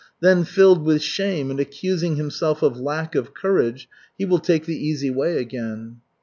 Then 0.19 0.45
filled 0.45 0.83
with 0.83 1.03
shame 1.03 1.51
and 1.51 1.59
accusing 1.59 2.15
himself 2.15 2.63
of 2.63 2.79
lack 2.79 3.13
of 3.13 3.35
courage, 3.35 3.87
he 4.17 4.25
will 4.25 4.39
take 4.39 4.65
the 4.65 4.73
easy 4.75 5.11
way 5.11 5.37
again. 5.37 5.97